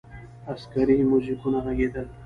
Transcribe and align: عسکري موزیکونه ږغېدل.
عسکري 0.53 0.97
موزیکونه 1.11 1.59
ږغېدل. 1.65 2.07